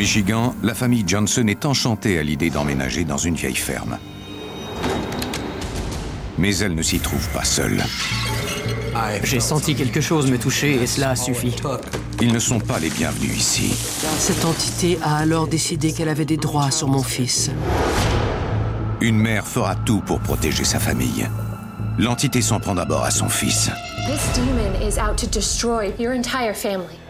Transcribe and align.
Michigan, 0.00 0.54
la 0.62 0.72
famille 0.72 1.04
Johnson 1.06 1.46
est 1.46 1.66
enchantée 1.66 2.18
à 2.18 2.22
l'idée 2.22 2.48
d'emménager 2.48 3.04
dans 3.04 3.18
une 3.18 3.34
vieille 3.34 3.54
ferme. 3.54 3.98
Mais 6.38 6.56
elle 6.56 6.74
ne 6.74 6.80
s'y 6.80 7.00
trouve 7.00 7.28
pas 7.34 7.44
seule. 7.44 7.84
J'ai 9.22 9.40
senti 9.40 9.74
quelque 9.74 10.00
chose 10.00 10.30
me 10.30 10.38
toucher 10.38 10.82
et 10.82 10.86
cela 10.86 11.10
a 11.10 11.16
suffi. 11.16 11.54
Ils 12.22 12.32
ne 12.32 12.38
sont 12.38 12.60
pas 12.60 12.78
les 12.78 12.88
bienvenus 12.88 13.36
ici. 13.36 13.74
Cette 14.18 14.46
entité 14.46 14.98
a 15.02 15.18
alors 15.18 15.46
décidé 15.48 15.92
qu'elle 15.92 16.08
avait 16.08 16.24
des 16.24 16.38
droits 16.38 16.70
sur 16.70 16.88
mon 16.88 17.02
fils. 17.02 17.50
Une 19.02 19.18
mère 19.18 19.46
fera 19.46 19.74
tout 19.74 20.00
pour 20.00 20.20
protéger 20.20 20.64
sa 20.64 20.78
famille. 20.78 21.28
L'entité 21.98 22.40
s'en 22.40 22.58
prend 22.58 22.74
d'abord 22.74 23.04
à 23.04 23.10
son 23.10 23.28
fils, 23.28 23.70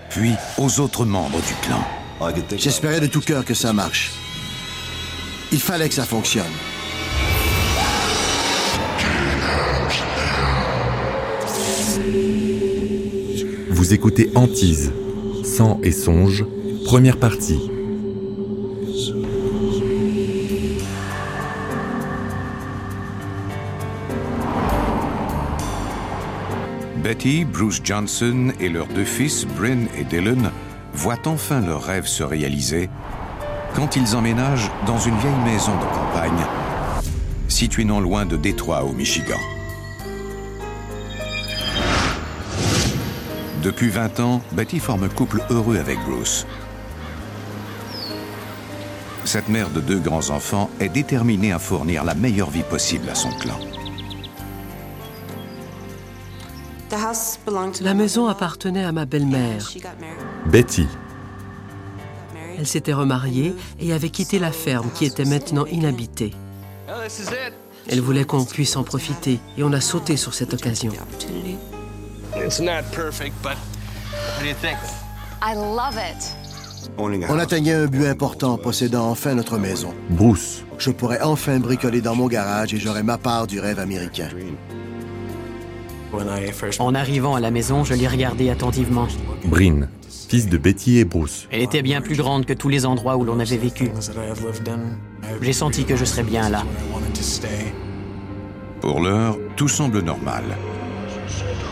puis 0.09 0.33
aux 0.59 0.81
autres 0.81 1.05
membres 1.05 1.39
du 1.39 1.55
clan. 1.63 2.00
J'espérais 2.57 3.01
de 3.01 3.07
tout 3.07 3.21
cœur 3.21 3.45
que 3.45 3.55
ça 3.55 3.73
marche. 3.73 4.13
Il 5.53 5.61
fallait 5.61 5.89
que 5.89 5.95
ça 5.95 6.05
fonctionne. 6.05 6.45
Vous 13.71 13.95
écoutez 13.95 14.31
Antise, 14.35 14.93
Sang 15.45 15.81
et 15.83 15.93
Songe, 15.93 16.45
première 16.85 17.17
partie. 17.17 17.71
Betty, 27.03 27.45
Bruce 27.45 27.81
Johnson 27.83 28.53
et 28.61 28.69
leurs 28.69 28.87
deux 28.89 29.05
fils, 29.05 29.47
Bryn 29.47 29.87
et 29.99 30.05
Dylan, 30.05 30.53
voient 30.93 31.27
enfin 31.27 31.61
leur 31.61 31.83
rêve 31.83 32.07
se 32.07 32.23
réaliser 32.23 32.91
quand 33.75 33.97
ils 33.97 34.17
emménagent 34.17 34.71
dans 34.87 34.99
une 34.99 35.17
vieille 35.19 35.45
maison 35.45 35.73
de 35.77 35.85
campagne 35.95 36.47
située 37.51 37.85
non 37.85 38.01
loin 38.01 38.25
de 38.25 38.37
Détroit 38.37 38.85
au 38.85 38.93
Michigan. 38.93 39.39
Depuis 43.63 43.91
20 43.91 44.21
ans, 44.21 44.41
Betty 44.53 44.79
forme 44.79 45.09
couple 45.11 45.43
heureux 45.51 45.77
avec 45.79 45.99
Bruce. 46.09 46.47
Cette 49.25 49.49
mère 49.49 49.69
de 49.69 49.81
deux 49.81 49.99
grands-enfants 49.99 50.71
est 50.81 50.89
déterminée 50.89 51.53
à 51.53 51.59
fournir 51.59 52.05
la 52.05 52.15
meilleure 52.15 52.51
vie 52.51 52.63
possible 52.63 53.09
à 53.11 53.15
son 53.15 53.31
clan. 53.31 53.59
La 57.83 57.95
maison 57.95 58.27
appartenait 58.27 58.85
à 58.85 58.93
ma 58.93 59.05
belle-mère. 59.05 59.71
Betty, 60.47 60.87
Elle 62.59 62.67
s'était 62.67 62.93
remariée 62.93 63.55
et 63.79 63.93
avait 63.93 64.11
quitté 64.11 64.39
la 64.39 64.53
ferme 64.53 64.91
qui 64.95 65.05
était 65.05 65.25
maintenant 65.25 65.65
inhabitée. 65.67 66.33
Elle 67.89 68.01
voulait 68.01 68.25
qu'on 68.25 68.45
puisse 68.45 68.77
en 68.77 68.83
profiter 68.83 69.41
et 69.57 69.63
on 69.63 69.73
a 69.73 69.81
sauté 69.81 70.17
sur 70.17 70.35
cette 70.35 70.55
occasion. 70.55 70.93
It's 72.37 72.61
not 72.61 72.85
perfect, 72.93 73.35
but 73.43 73.57
what 74.13 74.41
do 74.41 74.47
you 74.47 74.55
think? 74.61 74.79
I 75.43 75.55
love 75.55 75.97
it. 75.97 76.37
On 76.99 77.39
atteignait 77.39 77.75
un 77.75 77.87
but 77.87 78.07
important, 78.07 78.59
possédant 78.59 79.11
enfin 79.11 79.35
notre 79.35 79.59
maison. 79.59 79.95
Bruce, 80.11 80.65
Je 80.79 80.91
pourrais 80.91 81.21
enfin 81.21 81.59
bricoler 81.59 82.01
dans 82.01 82.15
mon 82.15 82.27
garage 82.27 82.75
et 82.75 82.79
j'aurais 82.79 83.03
ma 83.03 83.19
part 83.19 83.47
du 83.47 83.61
rêve 83.61 83.79
américain. 83.79 84.29
En 86.79 86.95
arrivant 86.95 87.35
à 87.35 87.41
la 87.41 87.51
maison, 87.51 87.85
je 87.85 87.95
l'ai 87.95 88.09
regardée 88.09 88.51
attentivement. 88.51 89.07
Bryn, 89.45 89.89
fils 90.29 90.49
de 90.49 90.59
Betty 90.59 90.99
et 90.99 91.05
Bruce. 91.05 91.47
Elle 91.51 91.63
était 91.63 91.83
bien 91.83 92.01
plus 92.01 92.17
grande 92.17 92.47
que 92.47 92.53
tous 92.53 92.69
les 92.69 92.87
endroits 92.87 93.17
où 93.17 93.25
l'on 93.25 93.39
avait 93.39 93.57
vécu. 93.57 93.91
J'ai 95.41 95.53
senti 95.53 95.85
que 95.85 95.97
je 95.97 96.05
serais 96.05 96.23
bien 96.23 96.49
là. 96.49 96.65
Pour 98.81 99.01
l'heure, 99.01 99.39
tout 99.57 99.69
semble 99.69 100.01
normal. 100.01 100.45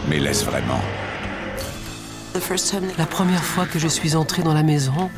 Mais 0.08 0.18
l'est-ce 0.18 0.44
vraiment 0.44 0.80
La 2.98 3.06
première 3.06 3.44
fois 3.44 3.66
que 3.66 3.78
je 3.78 3.88
suis 3.88 4.14
entrée 4.14 4.42
dans 4.42 4.54
la 4.54 4.62
maison, 4.62 5.10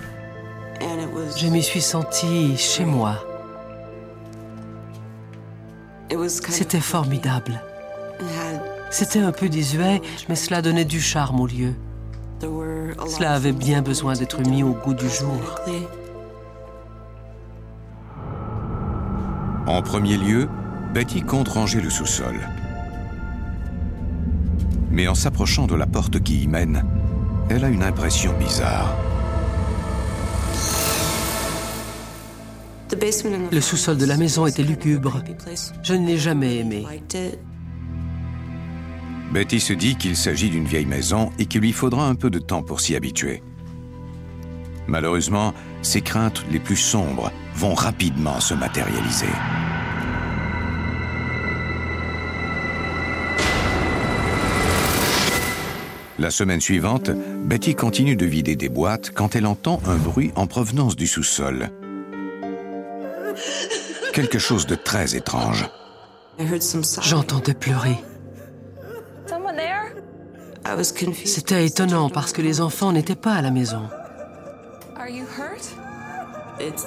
je 1.37 1.47
m'y 1.47 1.63
suis 1.63 1.81
sentie 1.81 2.57
chez 2.57 2.85
moi. 2.85 3.25
C'était 6.29 6.81
formidable. 6.81 7.61
C'était 8.91 9.21
un 9.21 9.33
peu 9.33 9.49
désuet, 9.49 10.03
mais 10.29 10.35
cela 10.35 10.63
donnait 10.63 10.85
du 10.85 11.01
charme 11.01 11.41
au 11.41 11.47
lieu. 11.47 11.75
Cela 12.41 13.35
avait 13.35 13.53
bien 13.53 13.83
besoin 13.83 14.15
d'être 14.15 14.41
mis 14.41 14.63
au 14.63 14.73
goût 14.73 14.95
du 14.95 15.09
jour. 15.09 15.41
En 19.67 19.83
premier 19.83 20.17
lieu, 20.17 20.49
Betty 20.93 21.23
compte 21.23 21.49
ranger 21.49 21.81
le 21.81 21.91
sous-sol. 21.91 22.35
Mais 24.91 25.07
en 25.07 25.15
s'approchant 25.15 25.67
de 25.67 25.77
la 25.77 25.87
porte 25.87 26.21
qui 26.21 26.43
y 26.43 26.49
mène, 26.49 26.85
elle 27.49 27.65
a 27.65 27.69
une 27.69 27.85
impression 27.85 28.33
bizarre. 28.39 28.97
Le 33.53 33.61
sous-sol 33.61 33.97
de 33.97 34.05
la 34.05 34.17
maison 34.17 34.47
était 34.47 34.65
lugubre. 34.65 35.23
Je 35.83 35.95
ne 35.95 36.07
l'ai 36.07 36.19
jamais 36.19 36.59
aimé. 36.59 36.87
Betty 39.31 39.61
se 39.61 39.73
dit 39.73 39.97
qu'il 39.97 40.17
s'agit 40.17 40.51
d'une 40.51 40.67
vieille 40.67 40.87
maison 40.87 41.31
et 41.39 41.47
qu'il 41.47 41.61
lui 41.61 41.73
faudra 41.73 42.07
un 42.09 42.17
peu 42.17 42.31
de 42.31 42.41
temps 42.41 42.63
pour 42.63 42.81
s'y 42.81 42.97
habituer. 42.97 43.43
Malheureusement, 44.89 45.55
ses 45.83 46.01
craintes 46.01 46.45
les 46.51 46.59
plus 46.59 46.77
sombres 46.77 47.31
vont 47.55 47.75
rapidement 47.75 48.41
se 48.41 48.55
matérialiser. 48.55 49.29
La 56.19 56.31
semaine 56.31 56.61
suivante, 56.61 57.11
Betty 57.45 57.75
continue 57.75 58.17
de 58.17 58.27
vider 58.27 58.57
des 58.57 58.69
boîtes 58.69 59.11
quand 59.15 59.37
elle 59.37 59.47
entend 59.47 59.81
un 59.87 59.97
bruit 59.97 60.33
en 60.35 60.47
provenance 60.47 60.97
du 60.97 61.07
sous-sol. 61.07 61.71
Quelque 64.13 64.39
chose 64.39 64.67
de 64.67 64.75
très 64.75 65.17
étrange. 65.17 65.71
J'entendais 67.01 67.55
pleurer. 67.55 67.97
C'était 71.25 71.67
étonnant 71.67 72.11
parce 72.11 72.33
que 72.33 72.43
les 72.43 72.61
enfants 72.61 72.93
n'étaient 72.93 73.15
pas 73.15 73.35
à 73.35 73.43
la 73.43 73.51
maison. 73.51 73.89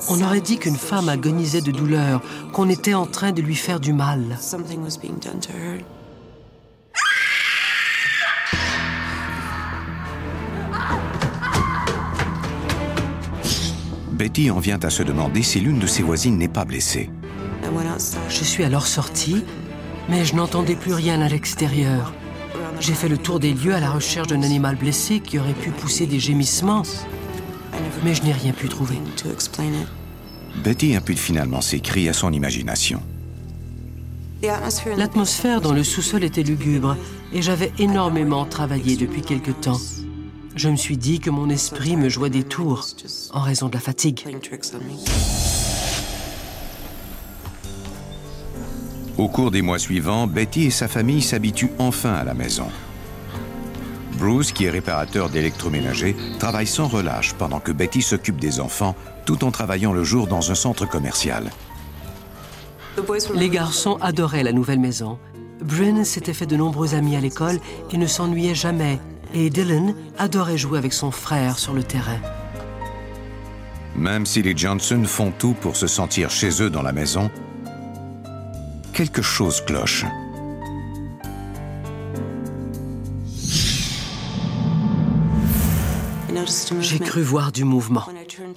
On 0.09 0.21
aurait 0.21 0.41
dit 0.41 0.57
qu'une 0.57 0.75
femme 0.75 1.09
agonisait 1.09 1.61
de 1.61 1.71
douleur, 1.71 2.21
qu'on 2.51 2.69
était 2.69 2.94
en 2.94 3.05
train 3.05 3.31
de 3.31 3.41
lui 3.41 3.55
faire 3.55 3.79
du 3.79 3.91
mal. 3.91 4.38
Betty 14.12 14.51
en 14.51 14.59
vient 14.59 14.79
à 14.83 14.89
se 14.89 15.03
demander 15.03 15.41
si 15.41 15.59
l'une 15.59 15.79
de 15.79 15.88
ses 15.88 16.03
voisines 16.03 16.38
n'est 16.38 16.47
pas 16.47 16.65
blessée. 16.65 17.09
Je 18.29 18.44
suis 18.44 18.63
alors 18.63 18.86
sortie, 18.86 19.44
mais 20.07 20.24
je 20.24 20.36
n'entendais 20.36 20.75
plus 20.75 20.94
rien 20.94 21.19
à 21.21 21.27
l'extérieur. 21.27 22.13
J'ai 22.85 22.95
fait 22.95 23.07
le 23.07 23.18
tour 23.18 23.39
des 23.39 23.53
lieux 23.53 23.74
à 23.74 23.80
la 23.80 23.89
recherche 23.89 24.27
d'un 24.27 24.41
animal 24.41 24.75
blessé 24.75 25.21
qui 25.21 25.39
aurait 25.39 25.53
pu 25.53 25.69
pousser 25.69 26.06
des 26.06 26.19
gémissements, 26.19 26.83
mais 28.03 28.13
je 28.13 28.24
n'ai 28.24 28.33
rien 28.33 28.51
pu 28.51 28.68
trouver. 28.68 28.97
Betty 30.62 30.94
impute 30.94 31.18
finalement 31.18 31.62
ses 31.62 31.80
cris 31.80 32.09
à 32.09 32.13
son 32.13 32.33
imagination. 32.33 33.01
L'atmosphère 34.97 35.62
dans 35.62 35.71
le 35.71 35.85
sous-sol 35.85 36.25
était 36.25 36.44
lugubre 36.44 36.97
et 37.31 37.41
j'avais 37.41 37.71
énormément 37.80 38.44
travaillé 38.44 38.97
depuis 38.97 39.21
quelque 39.21 39.51
temps. 39.51 39.79
Je 40.57 40.68
me 40.68 40.75
suis 40.75 40.97
dit 40.97 41.21
que 41.21 41.29
mon 41.29 41.50
esprit 41.50 41.95
me 41.95 42.09
jouait 42.09 42.29
des 42.29 42.44
tours 42.44 42.86
en 43.31 43.39
raison 43.39 43.69
de 43.69 43.75
la 43.75 43.79
fatigue. 43.79 44.25
Au 49.24 49.30
cours 49.30 49.52
des 49.52 49.62
mois 49.62 49.80
suivants, 49.80 50.28
Betty 50.28 50.64
et 50.64 50.70
sa 50.70 50.90
famille 50.90 51.22
s'habituent 51.22 51.72
enfin 51.80 52.14
à 52.14 52.25
la 52.25 52.34
maison. 52.34 52.68
Bruce, 54.18 54.52
qui 54.52 54.66
est 54.66 54.70
réparateur 54.70 55.30
d'électroménager, 55.30 56.14
travaille 56.40 56.68
sans 56.68 56.90
relâche 56.90 57.31
pendant 57.31 57.62
que 57.62 57.72
Betty 57.72 58.02
s'occupe 58.02 58.38
des 58.38 58.60
enfants, 58.60 58.98
tout 59.25 59.46
en 59.46 59.52
travaillant 59.52 59.94
le 59.94 60.04
jour 60.04 60.28
dans 60.28 60.52
un 60.52 60.56
centre 60.56 60.86
commercial. 60.86 61.52
Les 63.34 63.48
garçons 63.48 63.98
adoraient 64.02 64.44
la 64.44 64.52
nouvelle 64.52 64.81
maison. 64.81 65.18
Bryn 65.64 66.04
s'était 66.04 66.34
fait 66.34 66.46
de 66.46 66.58
nombreux 66.58 66.94
amis 66.94 67.16
à 67.16 67.22
l'école 67.22 67.62
et 67.94 67.98
ne 67.98 68.08
s'ennuyait 68.08 68.56
jamais. 68.56 69.00
Et 69.34 69.50
Dylan 69.50 69.96
adorait 70.18 70.58
jouer 70.58 70.80
avec 70.80 70.92
son 70.92 71.12
frère 71.12 71.60
sur 71.60 71.72
le 71.72 71.84
terrain. 71.84 72.20
Même 73.96 74.25
si 74.25 74.42
les 74.42 74.58
Johnson 74.58 75.02
font 75.06 75.31
tout 75.31 75.54
pour 75.54 75.78
se 75.78 75.88
sentir 75.88 76.30
chez 76.30 76.62
eux 76.62 76.70
dans 76.70 76.81
la 76.81 76.92
maison, 76.92 77.31
quelque 78.94 79.22
chose 79.22 79.62
cloche. 79.62 80.06
J'ai 86.80 87.00
cru 87.00 87.22
voir 87.22 87.51
du 87.51 87.63
mouvement. 87.63 88.06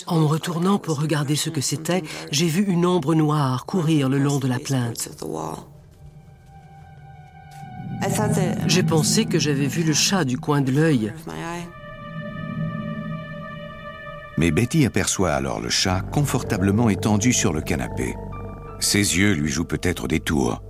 En 0.07 0.21
me 0.21 0.27
retournant 0.27 0.79
pour 0.79 1.01
regarder 1.01 1.37
ce 1.37 1.51
que 1.51 1.61
c'était, 1.61 2.03
j'ai 2.31 2.47
vu 2.47 2.65
une 2.65 2.85
ombre 2.85 3.15
noire 3.15 3.67
courir 3.67 4.09
le 4.09 4.19
long 4.19 4.39
de 4.39 4.49
la 4.49 4.59
plainte. 4.59 5.09
J'ai 8.67 8.83
pensé 8.83 9.25
que 9.25 9.39
j'avais 9.39 9.67
vu 9.67 9.83
le 9.83 9.93
chat 9.93 10.25
du 10.25 10.39
coin 10.39 10.61
de 10.61 10.73
l'œil. 10.73 11.13
Mais 14.39 14.51
Betty 14.51 14.85
aperçoit 14.85 15.33
alors 15.33 15.61
le 15.61 15.71
chat 15.71 16.03
confortablement 16.13 16.91
étendu 16.91 17.33
sur 17.33 17.53
le 17.53 17.63
canapé. 17.63 18.15
Ses 18.81 19.19
yeux 19.19 19.33
lui 19.33 19.51
jouent 19.51 19.65
peut-être 19.65 20.09
des 20.09 20.21
tours. 20.21 20.63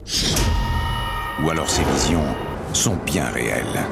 Ou 1.43 1.51
alors 1.51 1.69
ses 1.69 1.85
visions 1.85 2.25
sont 2.73 2.97
bien 3.05 3.27
réelles. 3.27 3.87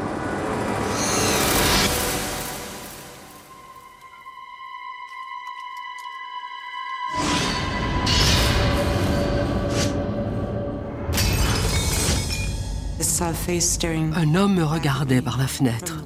Un 14.16 14.34
homme 14.34 14.54
me 14.54 14.64
regardait 14.64 15.22
par 15.22 15.38
la 15.38 15.46
fenêtre. 15.46 16.04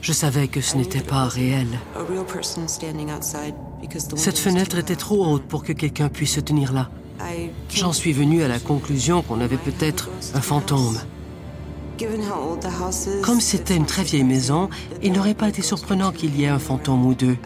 Je 0.00 0.12
savais 0.12 0.48
que 0.48 0.60
ce 0.60 0.76
n'était 0.76 1.00
pas 1.00 1.24
réel. 1.24 1.66
Cette 4.16 4.38
fenêtre 4.38 4.78
était 4.78 4.96
trop 4.96 5.26
haute 5.26 5.44
pour 5.44 5.64
que 5.64 5.72
quelqu'un 5.72 6.08
puisse 6.08 6.34
se 6.34 6.40
tenir 6.40 6.72
là. 6.72 6.90
J'en 7.70 7.92
suis 7.92 8.12
venu 8.12 8.42
à 8.42 8.48
la 8.48 8.58
conclusion 8.58 9.22
qu'on 9.22 9.40
avait 9.40 9.56
peut-être 9.56 10.08
un 10.34 10.40
fantôme. 10.40 10.98
Comme 13.22 13.40
c'était 13.40 13.76
une 13.76 13.86
très 13.86 14.04
vieille 14.04 14.24
maison, 14.24 14.68
il 15.02 15.12
n'aurait 15.12 15.34
pas 15.34 15.48
été 15.48 15.62
surprenant 15.62 16.12
qu'il 16.12 16.38
y 16.38 16.44
ait 16.44 16.48
un 16.48 16.60
fantôme 16.60 17.04
ou 17.06 17.14
deux. 17.14 17.36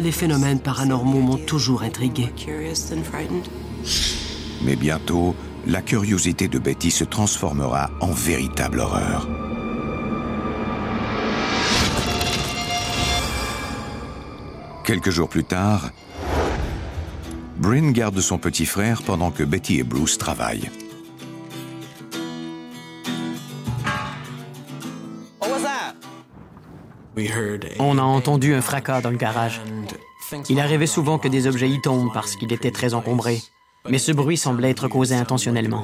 Les 0.00 0.12
phénomènes 0.12 0.58
paranormaux 0.58 1.20
m'ont 1.20 1.36
toujours 1.36 1.82
intrigué. 1.82 2.28
Mais 4.64 4.76
bientôt, 4.76 5.36
la 5.66 5.82
curiosité 5.82 6.48
de 6.48 6.58
Betty 6.58 6.90
se 6.90 7.04
transformera 7.04 7.90
en 8.00 8.10
véritable 8.10 8.80
horreur. 8.80 9.28
Quelques 14.84 15.08
jours 15.08 15.30
plus 15.30 15.44
tard, 15.44 15.90
Bryn 17.56 17.92
garde 17.92 18.20
son 18.20 18.36
petit 18.36 18.66
frère 18.66 19.02
pendant 19.02 19.30
que 19.30 19.42
Betty 19.42 19.78
et 19.78 19.82
Bruce 19.82 20.18
travaillent. 20.18 20.70
On 27.78 27.96
a 27.96 28.02
entendu 28.02 28.54
un 28.54 28.60
fracas 28.60 29.00
dans 29.00 29.10
le 29.10 29.16
garage. 29.16 29.62
Il 30.50 30.60
arrivait 30.60 30.86
souvent 30.86 31.18
que 31.18 31.28
des 31.28 31.46
objets 31.46 31.70
y 31.70 31.80
tombent 31.80 32.12
parce 32.12 32.36
qu'il 32.36 32.52
était 32.52 32.70
très 32.70 32.92
encombré. 32.92 33.40
Mais 33.88 33.98
ce 33.98 34.12
bruit 34.12 34.36
semblait 34.36 34.70
être 34.70 34.88
causé 34.88 35.14
intentionnellement. 35.14 35.82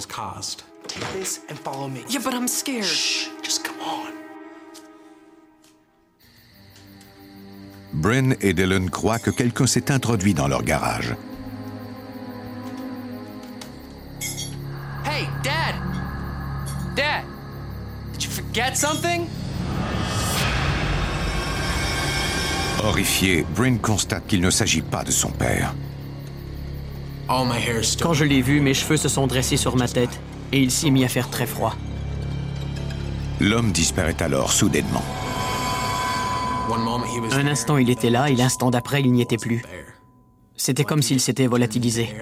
Bryn 7.92 8.34
et 8.40 8.52
Dylan 8.52 8.88
croient 8.88 9.18
que 9.18 9.30
quelqu'un 9.30 9.66
s'est 9.66 9.90
introduit 9.90 10.34
dans 10.34 10.48
leur 10.48 10.62
garage. 10.62 11.14
Hey, 15.04 15.26
Dad! 15.42 15.74
Dad! 16.94 17.24
Did 18.12 18.24
you 18.24 18.30
forget 18.30 18.76
something? 18.76 19.26
Horrifié, 22.82 23.44
Bryn 23.54 23.78
constate 23.78 24.26
qu'il 24.26 24.40
ne 24.40 24.50
s'agit 24.50 24.82
pas 24.82 25.04
de 25.04 25.10
son 25.10 25.30
père. 25.30 25.74
Quand 28.00 28.12
je 28.12 28.24
l'ai 28.24 28.42
vu, 28.42 28.60
mes 28.60 28.74
cheveux 28.74 28.96
se 28.96 29.08
sont 29.08 29.26
dressés 29.26 29.56
sur 29.56 29.76
ma 29.76 29.86
tête 29.86 30.20
et 30.52 30.58
il 30.58 30.70
s'est 30.70 30.90
mis 30.90 31.04
à 31.04 31.08
faire 31.08 31.30
très 31.30 31.46
froid. 31.46 31.76
L'homme 33.40 33.70
disparaît 33.70 34.20
alors 34.20 34.52
soudainement. 34.52 35.04
Un 37.32 37.46
instant, 37.46 37.76
il 37.78 37.90
était 37.90 38.10
là 38.10 38.30
et 38.30 38.36
l'instant 38.36 38.70
d'après, 38.70 39.00
il 39.00 39.12
n'y 39.12 39.22
était 39.22 39.36
plus. 39.36 39.62
C'était 40.56 40.84
comme 40.84 41.02
s'il 41.02 41.20
s'était 41.20 41.46
volatilisé. 41.46 42.14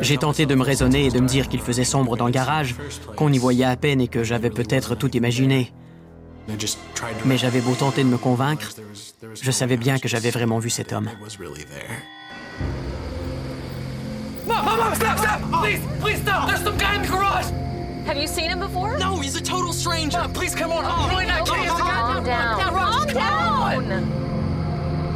J'ai 0.00 0.18
tenté 0.18 0.46
de 0.46 0.54
me 0.54 0.62
raisonner 0.62 1.06
et 1.06 1.10
de 1.10 1.20
me 1.20 1.28
dire 1.28 1.48
qu'il 1.48 1.60
faisait 1.60 1.84
sombre 1.84 2.16
dans 2.16 2.26
le 2.26 2.32
garage, 2.32 2.74
qu'on 3.16 3.32
y 3.32 3.38
voyait 3.38 3.64
à 3.64 3.76
peine 3.76 4.00
et 4.00 4.08
que 4.08 4.24
j'avais 4.24 4.50
peut-être 4.50 4.94
tout 4.94 5.14
imaginé. 5.16 5.72
Mais 7.24 7.38
j'avais 7.38 7.60
beau 7.60 7.74
tenter 7.74 8.02
de 8.02 8.08
me 8.08 8.18
convaincre, 8.18 8.70
je 9.40 9.50
savais 9.50 9.76
bien 9.76 9.98
que 9.98 10.08
j'avais 10.08 10.30
vraiment 10.30 10.58
vu 10.58 10.70
cet 10.70 10.92
homme. 10.92 11.08
Mom, 14.46 14.64
mom, 14.64 14.76
mom, 14.76 14.94
stop, 14.94 15.18
stop! 15.18 15.40
Please, 15.62 15.80
please 16.00 16.20
stop! 16.20 16.48
There's 16.48 16.64
some 16.64 16.76
guy 16.76 16.96
in 16.96 17.02
the 17.02 17.08
garage! 17.08 17.46
Have 18.06 18.16
you 18.16 18.26
seen 18.26 18.50
him 18.50 18.58
before? 18.58 18.98
No, 18.98 19.20
he's 19.20 19.36
a 19.36 19.40
total 19.40 19.72
stranger. 19.72 20.18
Mom, 20.18 20.32
please 20.32 20.52
come 20.52 20.72
on. 20.72 20.84
I'm 20.84 21.08
really 21.08 21.26
not 21.26 21.46
kidding. 21.46 21.81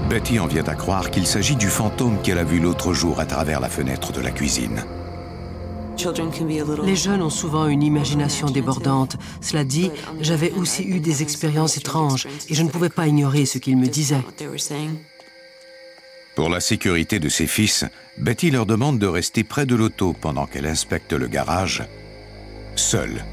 Betty 0.08 0.38
en 0.38 0.46
vient 0.46 0.64
à 0.64 0.74
croire 0.74 1.10
qu'il 1.10 1.26
s'agit 1.26 1.56
du 1.56 1.68
fantôme 1.68 2.20
qu'elle 2.22 2.38
a 2.38 2.44
vu 2.44 2.60
l'autre 2.60 2.92
jour 2.92 3.18
à 3.20 3.26
travers 3.26 3.60
la 3.60 3.68
fenêtre 3.68 4.12
de 4.12 4.20
la 4.20 4.30
cuisine. 4.30 4.84
Les 6.84 6.96
jeunes 6.96 7.22
ont 7.22 7.30
souvent 7.30 7.66
une 7.66 7.82
imagination 7.82 8.48
débordante. 8.48 9.16
Cela 9.40 9.64
dit, 9.64 9.90
j'avais 10.20 10.52
aussi 10.52 10.84
eu 10.84 11.00
des 11.00 11.22
expériences 11.22 11.76
étranges 11.76 12.26
et 12.48 12.54
je 12.54 12.62
ne 12.62 12.68
pouvais 12.68 12.90
pas 12.90 13.06
ignorer 13.06 13.46
ce 13.46 13.58
qu'ils 13.58 13.78
me 13.78 13.86
disaient. 13.86 14.24
Pour 16.34 16.50
la 16.50 16.60
sécurité 16.60 17.18
de 17.18 17.30
ses 17.30 17.46
fils, 17.46 17.86
Betty 18.18 18.50
leur 18.50 18.66
demande 18.66 18.98
de 18.98 19.06
rester 19.06 19.42
près 19.42 19.64
de 19.64 19.74
l'auto 19.74 20.14
pendant 20.20 20.46
qu'elle 20.46 20.66
inspecte 20.66 21.14
le 21.14 21.28
garage, 21.28 21.82
seule. 22.74 23.24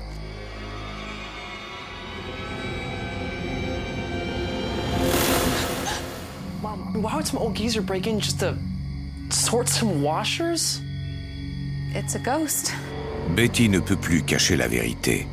Why 7.03 7.15
would 7.15 7.27
some 7.27 7.39
old 7.39 7.53
geezer 7.53 7.81
break 7.81 8.07
in 8.07 8.19
just 8.19 8.39
to 8.39 8.55
sort 9.29 9.67
some 9.67 10.01
washers? 10.01 10.81
It's 11.93 12.15
a 12.15 12.19
ghost. 12.19 12.74
Betty 13.36 13.67
ne 13.69 13.79
peut 13.79 13.98
plus 13.98 14.24
cacher 14.24 14.55
la 14.55 14.67
vérité. 14.67 15.27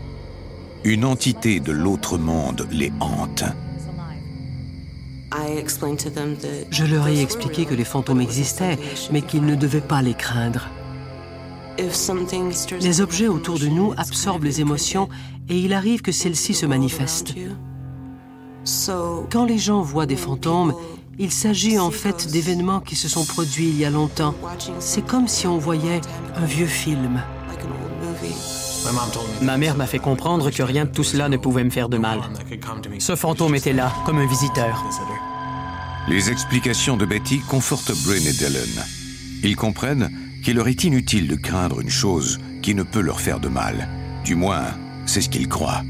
Une 0.84 1.04
entité 1.04 1.60
de 1.60 1.72
l'autre 1.72 2.18
monde 2.18 2.66
les 2.72 2.92
hante. 3.00 3.44
Je 6.70 6.84
leur 6.84 7.06
ai 7.06 7.20
expliqué 7.20 7.64
que 7.64 7.74
les 7.74 7.84
fantômes 7.84 8.20
existaient, 8.20 8.78
mais 9.12 9.22
qu'ils 9.22 9.44
ne 9.44 9.54
devaient 9.54 9.80
pas 9.80 10.02
les 10.02 10.14
craindre. 10.14 10.68
Les 12.80 13.00
objets 13.00 13.28
autour 13.28 13.58
de 13.58 13.66
nous 13.66 13.94
absorbent 13.96 14.44
les 14.44 14.60
émotions 14.60 15.08
et 15.48 15.58
il 15.58 15.72
arrive 15.72 16.02
que 16.02 16.12
celles-ci 16.12 16.52
se 16.52 16.66
manifestent. 16.66 17.34
Quand 19.30 19.44
les 19.44 19.58
gens 19.58 19.82
voient 19.82 20.06
des 20.06 20.16
fantômes, 20.16 20.74
il 21.20 21.30
s'agit 21.30 21.78
en 21.78 21.90
fait 21.90 22.32
d'événements 22.32 22.80
qui 22.80 22.96
se 22.96 23.06
sont 23.06 23.26
produits 23.26 23.68
il 23.68 23.78
y 23.78 23.84
a 23.84 23.90
longtemps. 23.90 24.34
C'est 24.78 25.06
comme 25.06 25.28
si 25.28 25.46
on 25.46 25.58
voyait 25.58 26.00
un 26.34 26.46
vieux 26.46 26.66
film. 26.66 27.22
Ma 29.42 29.58
mère 29.58 29.76
m'a 29.76 29.86
fait 29.86 29.98
comprendre 29.98 30.50
que 30.50 30.62
rien 30.62 30.86
de 30.86 30.90
tout 30.90 31.04
cela 31.04 31.28
ne 31.28 31.36
pouvait 31.36 31.62
me 31.62 31.70
faire 31.70 31.90
de 31.90 31.98
mal. 31.98 32.22
Ce 32.98 33.14
fantôme 33.14 33.54
était 33.54 33.74
là, 33.74 33.92
comme 34.06 34.18
un 34.18 34.26
visiteur. 34.26 34.82
Les 36.08 36.30
explications 36.30 36.96
de 36.96 37.04
Betty 37.04 37.40
confortent 37.40 37.92
Bryn 38.06 38.26
et 38.26 38.32
Dylan. 38.32 38.84
Ils 39.42 39.56
comprennent 39.56 40.10
qu'il 40.42 40.56
leur 40.56 40.68
est 40.68 40.84
inutile 40.84 41.28
de 41.28 41.36
craindre 41.36 41.80
une 41.80 41.90
chose 41.90 42.40
qui 42.62 42.74
ne 42.74 42.82
peut 42.82 43.02
leur 43.02 43.20
faire 43.20 43.40
de 43.40 43.48
mal. 43.48 43.88
Du 44.24 44.34
moins, 44.34 44.64
c'est 45.04 45.20
ce 45.20 45.28
qu'ils 45.28 45.48
croient. 45.48 45.82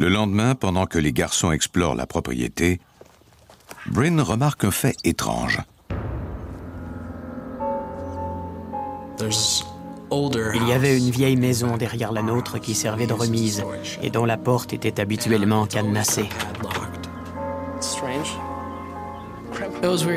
Le 0.00 0.08
lendemain, 0.08 0.54
pendant 0.54 0.86
que 0.86 0.98
les 0.98 1.12
garçons 1.12 1.52
explorent 1.52 1.94
la 1.94 2.06
propriété, 2.06 2.80
Bryn 3.84 4.18
remarque 4.22 4.64
un 4.64 4.70
fait 4.70 4.96
étrange. 5.04 5.60
Il 9.20 10.66
y 10.66 10.72
avait 10.72 10.96
une 10.96 11.10
vieille 11.10 11.36
maison 11.36 11.76
derrière 11.76 12.12
la 12.12 12.22
nôtre 12.22 12.58
qui 12.58 12.74
servait 12.74 13.06
de 13.06 13.12
remise 13.12 13.62
et 14.02 14.08
dont 14.08 14.24
la 14.24 14.38
porte 14.38 14.72
était 14.72 15.02
habituellement 15.02 15.66
cadenassée. 15.66 16.30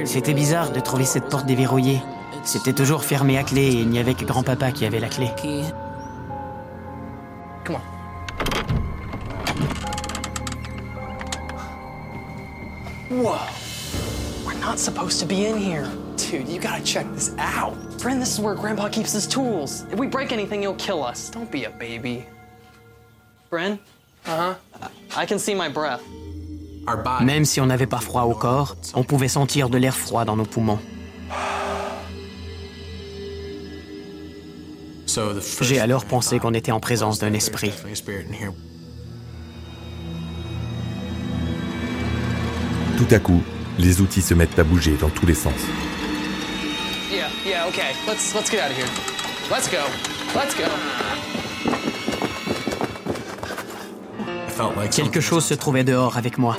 C'était 0.05 0.33
bizarre 0.33 0.71
de 0.71 0.79
trouver 0.79 1.03
cette 1.03 1.27
porte 1.27 1.45
déverrouillée. 1.45 2.01
C'était 2.45 2.71
toujours 2.71 3.03
fermé 3.03 3.37
à 3.37 3.43
clé 3.43 3.63
et 3.63 3.81
il 3.81 3.89
n'y 3.89 3.99
avait 3.99 4.13
que 4.13 4.23
grand-papa 4.23 4.71
qui 4.71 4.85
avait 4.85 5.01
la 5.01 5.09
clé. 5.09 5.27
Whoa. 13.21 13.39
We're 14.43 14.59
not 14.59 14.79
supposed 14.79 15.19
to 15.19 15.25
be 15.27 15.45
in 15.45 15.55
here. 15.57 15.87
Dude, 16.17 16.47
you 16.47 16.59
gotta 16.59 16.83
check 16.83 17.05
this 17.13 17.31
out. 17.37 17.75
Friend, 18.01 18.19
this 18.19 18.33
is 18.33 18.39
where 18.39 18.55
Grandpa 18.55 18.89
keeps 18.89 19.13
his 19.13 19.27
tools. 19.27 19.85
If 19.91 19.99
we 19.99 20.07
break 20.07 20.31
anything, 20.31 20.61
he'll 20.61 20.75
kill 20.75 21.03
us. 21.03 21.29
Don't 21.29 21.51
be 21.51 21.65
a 21.65 21.69
baby. 21.69 22.25
Bren? 23.51 23.77
Uh-huh. 24.25 24.55
I 25.15 25.25
can 25.27 25.37
see 25.37 25.53
my 25.53 25.69
breath. 25.69 26.01
Même 27.21 27.45
si 27.45 27.61
on 27.61 27.67
n'avait 27.67 27.87
pas 27.87 27.99
froid 27.99 28.23
au 28.23 28.33
corps, 28.33 28.75
on 28.95 29.03
pouvait 29.03 29.29
sentir 29.29 29.69
de 29.69 29.77
l'air 29.77 29.95
froid 29.95 30.25
dans 30.25 30.35
nos 30.35 30.45
poumons. 30.45 30.79
J'ai 35.61 35.79
alors 35.79 36.05
pensé 36.05 36.39
qu'on 36.39 36.53
était 36.53 36.71
en 36.71 36.79
présence 36.79 37.19
d'un 37.19 37.33
esprit. 37.33 37.71
Tout 43.05 43.15
à 43.15 43.19
coup, 43.19 43.43
les 43.79 43.99
outils 43.99 44.21
se 44.21 44.33
mettent 44.33 44.57
à 44.57 44.63
bouger 44.63 44.95
dans 44.95 45.09
tous 45.09 45.25
les 45.25 45.33
sens. 45.33 45.51
Yeah, 47.11 47.27
yeah, 47.45 47.67
okay. 47.67 47.91
Let's 48.07 48.33
let's 48.33 48.49
get 48.49 48.61
out 48.61 48.71
of 48.71 48.77
here. 48.77 48.87
Let's 49.51 49.69
go. 49.69 49.79
Let's 50.33 50.55
go. 50.55 50.63
Quelque 54.89 55.19
chose 55.19 55.43
se 55.43 55.53
trouvait 55.53 55.83
dehors 55.83 56.15
avec 56.15 56.37
moi, 56.37 56.55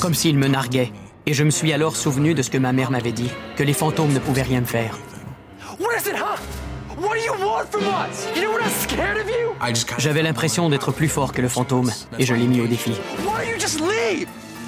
comme 0.00 0.14
s'il 0.14 0.38
me 0.38 0.48
narguait. 0.48 0.92
Et 1.26 1.34
je 1.34 1.44
me 1.44 1.50
suis 1.50 1.74
alors 1.74 1.96
souvenu 1.96 2.32
de 2.32 2.40
ce 2.40 2.48
que 2.48 2.56
ma 2.56 2.72
mère 2.72 2.90
m'avait 2.90 3.12
dit, 3.12 3.30
que 3.56 3.62
les 3.62 3.74
fantômes 3.74 4.14
ne 4.14 4.18
pouvaient 4.18 4.42
rien 4.42 4.62
me 4.62 4.66
faire. 4.66 4.96
What 5.78 5.90
is 5.94 6.08
it, 6.08 6.16
huh? 6.16 6.38
What 6.98 7.16
do 7.16 7.20
you 7.20 7.32
want 7.32 7.66
from 7.70 7.82
us? 7.82 8.26
You 8.34 8.40
know 8.40 8.52
we're 8.52 8.62
not 8.62 8.70
scared 8.70 9.18
of 9.18 9.28
you? 9.28 9.52
J'avais 9.98 10.22
l'impression 10.22 10.70
d'être 10.70 10.92
plus 10.92 11.08
fort 11.08 11.34
que 11.34 11.42
le 11.42 11.48
fantôme, 11.48 11.92
et 12.18 12.24
je 12.24 12.32
l'ai 12.32 12.46
mis 12.46 12.62
au 12.62 12.66
défi. 12.66 12.92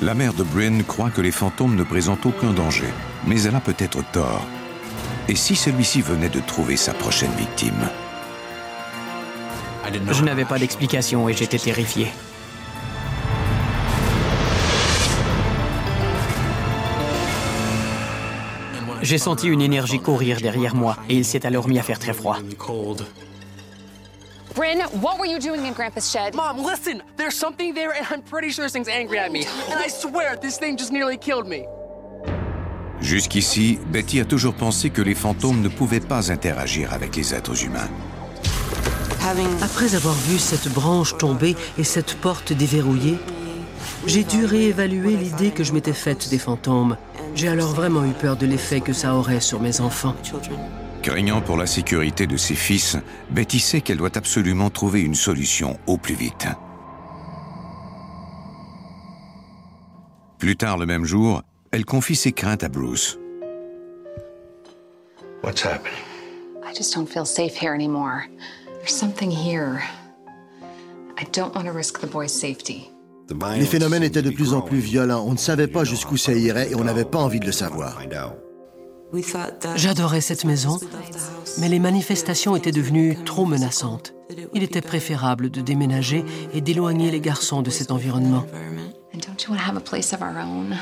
La 0.00 0.14
mère 0.14 0.32
de 0.32 0.44
Bryn 0.44 0.84
croit 0.84 1.10
que 1.10 1.20
les 1.20 1.32
fantômes 1.32 1.74
ne 1.74 1.82
présentent 1.82 2.24
aucun 2.24 2.52
danger, 2.52 2.86
mais 3.26 3.42
elle 3.42 3.56
a 3.56 3.60
peut-être 3.60 4.04
tort. 4.12 4.46
Et 5.28 5.34
si 5.34 5.56
celui-ci 5.56 6.02
venait 6.02 6.28
de 6.28 6.38
trouver 6.38 6.76
sa 6.76 6.94
prochaine 6.94 7.32
victime? 7.36 7.88
Je 10.12 10.22
n'avais 10.22 10.44
pas 10.44 10.60
d'explication 10.60 11.28
et 11.28 11.32
j'étais 11.32 11.58
terrifié. 11.58 12.06
J'ai 19.02 19.18
senti 19.18 19.48
une 19.48 19.62
énergie 19.62 19.98
courir 19.98 20.40
derrière 20.40 20.76
moi 20.76 20.96
et 21.08 21.16
il 21.16 21.24
s'est 21.24 21.44
alors 21.44 21.66
mis 21.66 21.80
à 21.80 21.82
faire 21.82 21.98
très 21.98 22.12
froid. 22.12 22.38
Bryn, 24.58 24.80
what 25.00 25.20
were 25.20 25.24
you 25.24 25.38
doing 25.38 25.66
in 25.66 25.72
Grandpa's 25.72 26.10
shed? 26.10 26.34
Mom, 26.34 26.58
listen. 26.58 27.00
There's 27.16 27.36
something 27.36 27.74
there, 27.74 27.92
and 27.92 28.04
I'm 28.10 28.22
pretty 28.22 28.50
sure 28.50 28.64
this 28.64 28.72
thing's 28.72 28.88
angry 28.88 29.16
at 29.16 29.30
me. 29.30 29.46
And 29.70 29.78
I 29.78 29.86
swear, 29.86 30.36
this 30.36 30.58
thing 30.58 30.76
just 30.76 30.90
nearly 30.90 31.16
killed 31.16 31.46
me. 31.46 31.64
Jusqu'ici, 33.00 33.78
Betty 33.92 34.18
a 34.18 34.24
toujours 34.24 34.54
pensé 34.54 34.90
que 34.90 35.00
les 35.00 35.14
fantômes 35.14 35.62
ne 35.62 35.68
pouvaient 35.68 36.00
pas 36.00 36.32
interagir 36.32 36.92
avec 36.92 37.14
les 37.14 37.36
êtres 37.36 37.64
humains. 37.64 37.88
Après 39.62 39.94
avoir 39.94 40.14
vu 40.14 40.38
cette 40.38 40.68
branche 40.72 41.16
tomber 41.16 41.54
et 41.78 41.84
cette 41.84 42.16
porte 42.16 42.52
déverrouillée, 42.52 43.18
j'ai 44.06 44.24
dû 44.24 44.44
réévaluer 44.44 45.14
l'idée 45.14 45.52
que 45.52 45.62
je 45.62 45.72
m'étais 45.72 45.92
faite 45.92 46.30
des 46.30 46.38
fantômes. 46.38 46.96
J'ai 47.36 47.46
alors 47.46 47.74
vraiment 47.74 48.04
eu 48.04 48.12
peur 48.12 48.36
de 48.36 48.46
l'effet 48.46 48.80
que 48.80 48.92
ça 48.92 49.14
aurait 49.14 49.38
sur 49.38 49.60
mes 49.60 49.80
enfants. 49.80 50.16
Craignant 51.08 51.40
pour 51.40 51.56
la 51.56 51.64
sécurité 51.64 52.26
de 52.26 52.36
ses 52.36 52.54
fils, 52.54 52.98
Betty 53.30 53.60
sait 53.60 53.80
qu'elle 53.80 53.96
doit 53.96 54.18
absolument 54.18 54.68
trouver 54.68 55.00
une 55.00 55.14
solution 55.14 55.78
au 55.86 55.96
plus 55.96 56.14
vite. 56.14 56.46
Plus 60.38 60.56
tard 60.56 60.76
le 60.76 60.84
même 60.84 61.06
jour, 61.06 61.40
elle 61.70 61.86
confie 61.86 62.14
ses 62.14 62.32
craintes 62.32 62.62
à 62.62 62.68
Bruce. 62.68 63.18
What's 65.42 65.64
happening? 65.64 65.94
I 66.62 66.74
just 66.76 66.94
don't 66.94 67.08
feel 67.08 67.24
safe 67.24 67.56
here 67.58 67.72
anymore. 67.72 68.26
There's 68.80 68.94
something 68.94 69.30
here. 69.30 69.80
I 71.18 71.24
don't 71.32 71.54
want 71.54 71.64
to 71.64 71.72
risk 71.72 72.00
the 72.02 72.06
boy's 72.06 72.38
safety. 72.38 72.90
Les 73.56 73.64
phénomènes 73.64 74.02
étaient 74.02 74.20
de 74.20 74.30
plus 74.30 74.52
en 74.52 74.60
plus 74.60 74.80
violents. 74.80 75.24
On 75.26 75.32
ne 75.32 75.38
savait 75.38 75.68
pas 75.68 75.84
jusqu'où 75.84 76.18
ça 76.18 76.34
irait 76.34 76.70
et 76.70 76.74
on 76.74 76.84
n'avait 76.84 77.06
pas 77.06 77.18
envie 77.18 77.40
de 77.40 77.46
le 77.46 77.52
savoir. 77.52 77.98
J'adorais 79.76 80.20
cette 80.20 80.44
maison, 80.44 80.78
mais 81.58 81.68
les 81.68 81.78
manifestations 81.78 82.56
étaient 82.56 82.72
devenues 82.72 83.16
trop 83.24 83.46
menaçantes. 83.46 84.14
Il 84.54 84.62
était 84.62 84.82
préférable 84.82 85.50
de 85.50 85.60
déménager 85.60 86.24
et 86.52 86.60
d'éloigner 86.60 87.10
les 87.10 87.20
garçons 87.20 87.62
de 87.62 87.70
cet 87.70 87.90
environnement. 87.90 88.44
And 89.14 89.20
don't 89.26 89.42
you 89.42 89.50
want 89.50 89.58
to 89.58 89.64
have 89.68 89.76
a 89.76 89.80
place 89.80 90.12
of 90.12 90.20
our 90.20 90.36
own? 90.36 90.76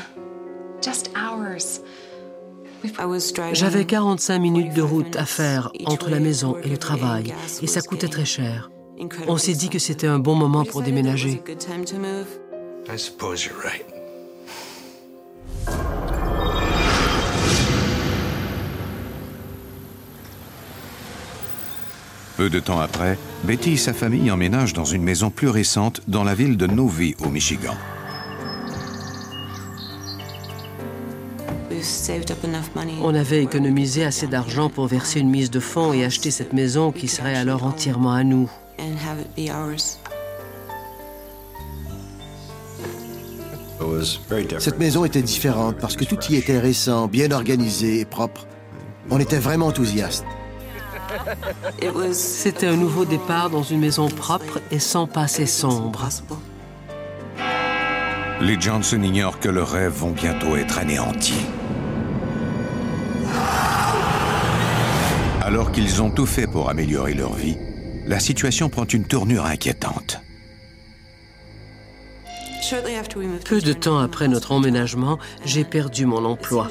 Just 0.83 1.09
ours. 1.15 1.81
J'avais 3.53 3.85
45 3.85 4.39
minutes 4.39 4.73
de 4.73 4.81
route 4.81 5.15
à 5.15 5.25
faire 5.25 5.71
entre 5.85 6.09
la 6.09 6.19
maison 6.19 6.57
et 6.63 6.69
le 6.69 6.77
travail, 6.77 7.33
et 7.61 7.67
ça 7.67 7.81
coûtait 7.81 8.07
très 8.07 8.25
cher. 8.25 8.69
On 9.27 9.37
s'est 9.37 9.53
dit 9.53 9.69
que 9.69 9.79
c'était 9.79 10.07
un 10.07 10.19
bon 10.19 10.35
moment 10.35 10.63
pour 10.63 10.81
déménager. 10.81 11.41
I 12.89 12.97
suppose 12.97 13.43
you're 13.45 13.59
right. 13.63 13.85
Peu 22.37 22.51
de 22.51 22.59
temps 22.59 22.79
après, 22.79 23.17
Betty 23.45 23.73
et 23.73 23.77
sa 23.77 23.93
famille 23.93 24.29
emménagent 24.29 24.73
dans 24.73 24.85
une 24.85 25.01
maison 25.01 25.31
plus 25.31 25.49
récente 25.49 26.01
dans 26.07 26.23
la 26.23 26.35
ville 26.35 26.55
de 26.55 26.67
Novi, 26.67 27.15
au 27.25 27.29
Michigan. 27.29 27.73
On 33.01 33.15
avait 33.15 33.41
économisé 33.41 34.05
assez 34.05 34.27
d'argent 34.27 34.69
pour 34.69 34.85
verser 34.85 35.19
une 35.19 35.31
mise 35.31 35.49
de 35.49 35.59
fonds 35.59 35.93
et 35.93 36.05
acheter 36.05 36.29
cette 36.29 36.53
maison 36.53 36.91
qui 36.91 37.07
serait 37.07 37.35
alors 37.35 37.63
entièrement 37.63 38.13
à 38.13 38.23
nous. 38.23 38.47
Cette 44.59 44.77
maison 44.77 45.05
était 45.05 45.23
différente 45.23 45.77
parce 45.81 45.95
que 45.95 46.05
tout 46.05 46.19
y 46.29 46.35
était 46.35 46.59
récent, 46.59 47.07
bien 47.07 47.31
organisé 47.31 47.99
et 47.99 48.05
propre. 48.05 48.45
On 49.09 49.19
était 49.19 49.39
vraiment 49.39 49.67
enthousiastes. 49.67 50.25
C'était 52.11 52.67
un 52.67 52.75
nouveau 52.75 53.05
départ 53.05 53.49
dans 53.49 53.63
une 53.63 53.79
maison 53.79 54.09
propre 54.09 54.59
et 54.71 54.79
sans 54.79 55.07
passé 55.07 55.45
sombre. 55.45 56.07
Les 58.41 58.59
Johnson 58.59 59.01
ignorent 59.01 59.39
que 59.39 59.49
leurs 59.49 59.71
rêves 59.71 59.93
vont 59.93 60.11
bientôt 60.11 60.55
être 60.55 60.77
anéantis. 60.77 61.45
Alors 65.41 65.71
qu'ils 65.71 66.01
ont 66.01 66.11
tout 66.11 66.25
fait 66.25 66.45
pour 66.45 66.69
améliorer 66.69 67.13
leur 67.13 67.33
vie, 67.33 67.57
la 68.05 68.19
situation 68.19 68.69
prend 68.69 68.85
une 68.85 69.05
tournure 69.05 69.45
inquiétante. 69.45 70.21
Peu 73.45 73.61
de 73.61 73.73
temps 73.73 73.99
après 73.99 74.27
notre 74.27 74.51
emménagement, 74.51 75.19
j'ai 75.45 75.63
perdu 75.63 76.05
mon 76.05 76.25
emploi. 76.25 76.67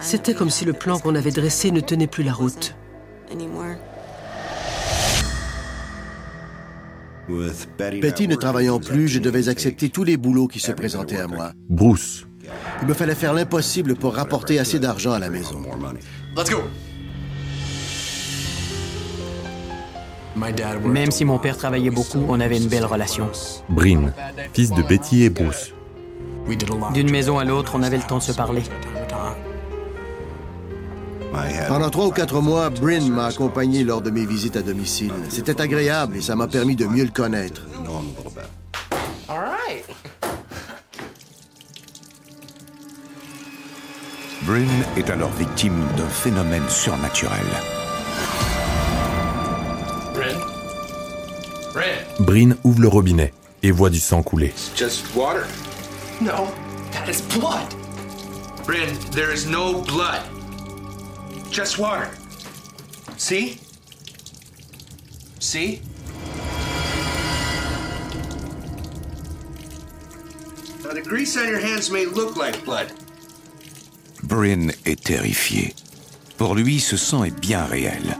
C'était 0.00 0.34
comme 0.34 0.50
si 0.50 0.64
le 0.64 0.74
plan 0.74 0.98
qu'on 0.98 1.14
avait 1.14 1.30
dressé 1.30 1.70
ne 1.70 1.80
tenait 1.80 2.06
plus 2.06 2.24
la 2.24 2.34
route. 2.34 2.74
Betty 8.00 8.28
ne 8.28 8.34
travaillant 8.34 8.80
plus, 8.80 9.08
je 9.08 9.18
devais 9.20 9.48
accepter 9.48 9.88
tous 9.88 10.04
les 10.04 10.16
boulots 10.16 10.48
qui 10.48 10.58
se 10.58 10.72
présentaient 10.72 11.20
à 11.20 11.26
moi. 11.26 11.52
Bruce. 11.68 12.26
Il 12.82 12.88
me 12.88 12.94
fallait 12.94 13.14
faire 13.14 13.32
l'impossible 13.32 13.94
pour 13.94 14.14
rapporter 14.14 14.58
assez 14.58 14.78
d'argent 14.78 15.12
à 15.12 15.18
la 15.18 15.30
maison. 15.30 15.62
Let's 16.36 16.50
go. 16.50 16.62
Même 20.84 21.10
si 21.10 21.24
mon 21.24 21.38
père 21.38 21.56
travaillait 21.56 21.90
beaucoup, 21.90 22.24
on 22.28 22.40
avait 22.40 22.56
une 22.56 22.68
belle 22.68 22.84
relation. 22.84 23.28
Bryn, 23.68 24.12
fils 24.52 24.72
de 24.72 24.82
Betty 24.82 25.24
et 25.24 25.30
Bruce. 25.30 25.72
D'une 26.94 27.10
maison 27.10 27.38
à 27.38 27.44
l'autre, 27.44 27.72
on 27.76 27.82
avait 27.82 27.98
le 27.98 28.02
temps 28.02 28.18
de 28.18 28.22
se 28.22 28.32
parler. 28.32 28.62
Pendant 31.68 31.90
trois 31.90 32.06
ou 32.06 32.10
quatre 32.10 32.40
mois, 32.40 32.70
Bryn 32.70 33.08
m'a 33.08 33.26
accompagné 33.26 33.84
lors 33.84 34.02
de 34.02 34.10
mes 34.10 34.26
visites 34.26 34.56
à 34.56 34.62
domicile. 34.62 35.12
C'était 35.28 35.60
agréable 35.60 36.16
et 36.16 36.20
ça 36.20 36.34
m'a 36.34 36.48
permis 36.48 36.76
de 36.76 36.86
mieux 36.86 37.04
le 37.04 37.10
connaître. 37.10 37.62
All 39.28 39.38
right. 39.38 39.84
Bryn 44.42 44.66
est 44.96 45.08
alors 45.10 45.30
victime 45.32 45.84
d'un 45.96 46.08
phénomène 46.08 46.68
surnaturel. 46.68 47.46
Bryn 52.18 52.56
ouvre 52.64 52.80
le 52.80 52.88
robinet 52.88 53.32
et 53.62 53.70
voit 53.70 53.90
du 53.90 54.00
sang 54.00 54.22
couler. 54.22 54.52
Just 54.76 55.04
water. 55.14 55.46
No, 56.20 56.48
that 56.92 57.08
is 57.08 57.22
blood. 57.38 57.68
Bryn, 58.66 58.88
there 59.12 59.32
is 59.32 59.46
no 59.46 59.82
blood. 59.82 60.20
Just 61.50 61.78
water. 61.78 62.08
See? 63.16 63.58
See? 65.40 65.82
Now, 70.84 70.94
the 70.94 71.02
grease 71.02 71.36
on 71.36 71.48
your 71.48 71.58
hands 71.58 71.90
may 71.90 72.06
look 72.06 72.36
like 72.36 72.64
blood. 72.64 72.92
Bryn 74.22 74.70
est 74.86 75.02
terrifié. 75.02 75.74
Pour 76.38 76.54
lui, 76.54 76.78
ce 76.78 76.96
sang 76.96 77.24
est 77.24 77.38
bien 77.38 77.64
réel. 77.64 78.16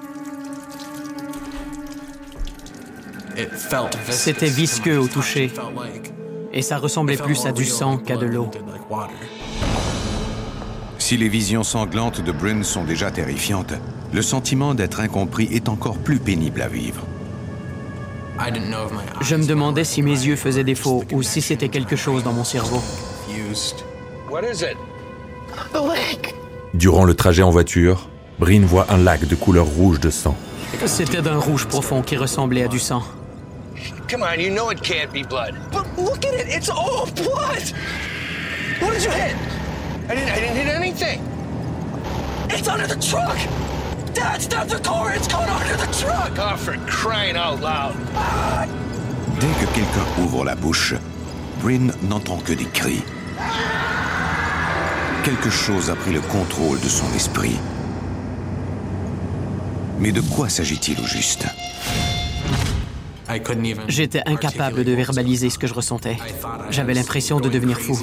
C'était 4.10 4.48
visqueux 4.48 4.98
au 4.98 5.06
toucher. 5.06 5.52
Et 6.52 6.62
ça 6.62 6.78
ressemblait 6.78 7.16
plus 7.16 7.46
à 7.46 7.52
du 7.52 7.64
sang 7.64 7.96
qu'à 7.96 8.16
de 8.16 8.26
l'eau. 8.26 8.50
Si 11.10 11.16
les 11.16 11.28
visions 11.28 11.64
sanglantes 11.64 12.20
de 12.20 12.30
Bryn 12.30 12.62
sont 12.62 12.84
déjà 12.84 13.10
terrifiantes, 13.10 13.72
le 14.12 14.22
sentiment 14.22 14.74
d'être 14.74 15.00
incompris 15.00 15.48
est 15.50 15.68
encore 15.68 15.98
plus 15.98 16.20
pénible 16.20 16.62
à 16.62 16.68
vivre. 16.68 17.04
Je 19.20 19.34
me 19.34 19.44
demandais 19.44 19.82
si 19.82 20.02
mes 20.02 20.12
yeux 20.12 20.36
faisaient 20.36 20.62
défaut 20.62 21.02
ou 21.10 21.24
si 21.24 21.42
c'était 21.42 21.68
quelque 21.68 21.96
chose 21.96 22.22
dans 22.22 22.32
mon 22.32 22.44
cerveau. 22.44 22.80
What 24.30 24.42
is 24.42 24.62
it? 24.62 24.76
The 25.72 25.82
lake. 25.84 26.36
Durant 26.74 27.04
le 27.04 27.14
trajet 27.14 27.42
en 27.42 27.50
voiture, 27.50 28.08
Bryn 28.38 28.64
voit 28.64 28.86
un 28.88 28.98
lac 28.98 29.26
de 29.26 29.34
couleur 29.34 29.66
rouge 29.66 29.98
de 29.98 30.10
sang. 30.10 30.36
C'était 30.86 31.22
d'un 31.22 31.38
rouge 31.38 31.66
profond 31.66 32.02
qui 32.02 32.16
ressemblait 32.16 32.62
à 32.62 32.68
du 32.68 32.78
sang. 32.78 33.02
It's 40.82 41.02
anything. 41.02 41.20
Under 42.70 42.86
the 42.86 43.00
truck. 43.00 43.36
Dad, 44.14 44.40
stop 44.40 44.68
the 44.68 44.78
car. 44.78 45.12
It's 45.14 45.28
going 45.28 45.48
under 45.48 45.76
the 45.76 45.86
truck. 45.92 46.32
Oh, 46.38 46.56
for 46.56 46.76
crying 46.86 47.36
out 47.36 47.60
loud. 47.60 47.94
Dès 49.40 49.46
que 49.60 49.66
quelqu'un 49.74 50.22
ouvre 50.22 50.44
la 50.44 50.54
bouche, 50.54 50.94
Bryn 51.62 51.92
n'entend 52.08 52.38
que 52.38 52.52
des 52.52 52.66
cris. 52.66 53.02
Quelque 55.24 55.50
chose 55.50 55.90
a 55.90 55.96
pris 55.96 56.12
le 56.12 56.20
contrôle 56.20 56.80
de 56.80 56.88
son 56.88 57.12
esprit. 57.14 57.58
Mais 59.98 60.12
de 60.12 60.20
quoi 60.20 60.48
s'agit-il 60.48 60.98
au 61.00 61.06
juste? 61.06 61.46
J'étais 63.88 64.22
incapable 64.26 64.84
de 64.84 64.92
verbaliser 64.92 65.50
ce 65.50 65.58
que 65.58 65.66
je 65.66 65.74
ressentais. 65.74 66.16
J'avais 66.70 66.94
l'impression 66.94 67.38
de 67.38 67.48
devenir 67.48 67.78
fou. 67.78 67.98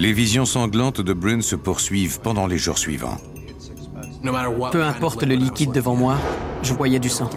Les 0.00 0.14
visions 0.14 0.46
sanglantes 0.46 1.02
de 1.02 1.12
Bryn 1.12 1.42
se 1.42 1.54
poursuivent 1.54 2.20
pendant 2.20 2.46
les 2.46 2.56
jours 2.56 2.78
suivants. 2.78 3.18
Peu 4.72 4.82
importe 4.82 5.24
le 5.24 5.34
liquide 5.34 5.72
devant 5.72 5.94
moi, 5.94 6.16
je 6.62 6.72
voyais 6.72 6.98
du 6.98 7.10
sang. 7.10 7.28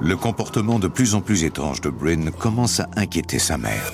Le 0.00 0.16
comportement 0.16 0.78
de 0.78 0.88
plus 0.88 1.14
en 1.14 1.20
plus 1.20 1.44
étrange 1.44 1.82
de 1.82 1.90
Bryn 1.90 2.30
commence 2.30 2.80
à 2.80 2.88
inquiéter 2.96 3.38
sa 3.38 3.58
mère. 3.58 3.92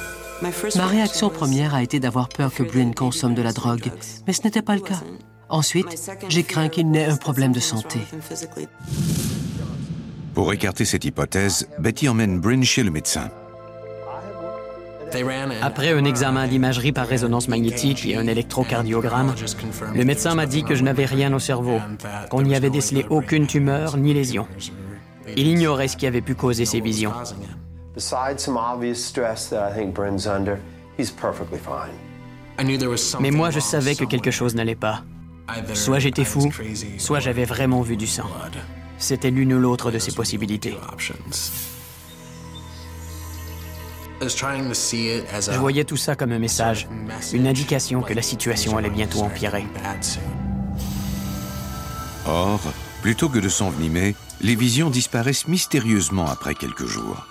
Ma 0.76 0.86
réaction 0.86 1.28
première 1.28 1.74
a 1.74 1.82
été 1.82 1.98
d'avoir 1.98 2.28
peur 2.28 2.54
que 2.54 2.62
Bryn 2.62 2.92
consomme 2.94 3.34
de 3.34 3.42
la 3.42 3.52
drogue, 3.52 3.90
mais 4.28 4.32
ce 4.32 4.44
n'était 4.44 4.62
pas 4.62 4.76
le 4.76 4.82
cas. 4.82 5.00
Ensuite, 5.48 6.08
j'ai 6.28 6.44
craint 6.44 6.68
qu'il 6.68 6.88
n'ait 6.92 7.06
un 7.06 7.16
problème 7.16 7.50
de 7.52 7.58
santé. 7.58 7.98
Pour 10.34 10.52
écarter 10.52 10.84
cette 10.84 11.04
hypothèse, 11.04 11.66
Betty 11.80 12.08
emmène 12.08 12.38
Bryn 12.38 12.62
chez 12.62 12.84
le 12.84 12.92
médecin. 12.92 13.28
Après 15.62 15.92
un 15.92 16.04
examen 16.04 16.46
d'imagerie 16.46 16.92
par 16.92 17.06
résonance 17.06 17.48
magnétique 17.48 18.06
et 18.06 18.16
un 18.16 18.26
électrocardiogramme, 18.26 19.34
le 19.94 20.04
médecin 20.04 20.34
m'a 20.34 20.46
dit 20.46 20.64
que 20.64 20.74
je 20.74 20.82
n'avais 20.82 21.06
rien 21.06 21.32
au 21.32 21.38
cerveau, 21.38 21.80
qu'on 22.30 22.42
n'y 22.42 22.54
avait 22.54 22.70
décelé 22.70 23.06
aucune 23.10 23.46
tumeur 23.46 23.96
ni 23.96 24.14
lésion. 24.14 24.46
Il 25.36 25.46
ignorait 25.46 25.88
ce 25.88 25.96
qui 25.96 26.06
avait 26.06 26.20
pu 26.20 26.34
causer 26.34 26.64
ces 26.64 26.80
visions. 26.80 27.12
Besides 27.94 28.40
some 28.40 28.56
obvious 28.56 28.96
stress 28.96 29.50
that 29.50 29.70
I 29.70 29.72
think 29.72 29.94
Bryn's 29.94 30.26
under, 30.26 30.58
he's 30.98 31.12
perfectly 31.12 31.58
fine. 31.58 31.94
Mais 33.20 33.30
moi, 33.30 33.50
je 33.50 33.60
savais 33.60 33.94
que 33.94 34.04
quelque 34.04 34.30
chose 34.30 34.54
n'allait 34.54 34.74
pas. 34.74 35.02
Soit 35.74 35.98
j'étais 35.98 36.24
fou, 36.24 36.50
soit 36.98 37.20
j'avais 37.20 37.44
vraiment 37.44 37.82
vu 37.82 37.96
du 37.96 38.06
sang. 38.06 38.28
C'était 38.98 39.30
l'une 39.30 39.52
ou 39.54 39.58
l'autre 39.58 39.90
de 39.90 39.98
ces 39.98 40.12
possibilités. 40.12 40.76
Je 44.20 45.58
voyais 45.58 45.84
tout 45.84 45.96
ça 45.96 46.16
comme 46.16 46.32
un 46.32 46.38
message, 46.38 46.88
une 47.32 47.46
indication 47.46 48.02
que 48.02 48.14
la 48.14 48.22
situation 48.22 48.76
allait 48.76 48.90
bientôt 48.90 49.20
empirer. 49.20 49.66
Or, 52.26 52.60
plutôt 53.02 53.28
que 53.28 53.38
de 53.38 53.48
s'envenimer, 53.48 54.14
les 54.40 54.54
visions 54.54 54.90
disparaissent 54.90 55.48
mystérieusement 55.48 56.26
après 56.26 56.54
quelques 56.54 56.86
jours. 56.86 57.26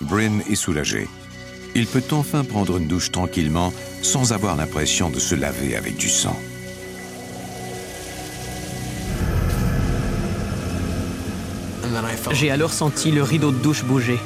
Bryn 0.00 0.40
est 0.48 0.54
soulagé. 0.54 1.08
Il 1.74 1.86
peut 1.86 2.04
enfin 2.12 2.44
prendre 2.44 2.78
une 2.78 2.88
douche 2.88 3.10
tranquillement 3.10 3.72
sans 4.02 4.32
avoir 4.32 4.56
l'impression 4.56 5.10
de 5.10 5.18
se 5.18 5.34
laver 5.34 5.76
avec 5.76 5.96
du 5.96 6.08
sang. 6.08 6.36
J'ai 12.32 12.50
alors 12.50 12.72
senti 12.72 13.12
le 13.12 13.22
rideau 13.22 13.52
de 13.52 13.58
douche 13.58 13.84
bouger. 13.84 14.18